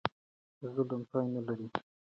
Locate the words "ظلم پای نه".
0.73-1.41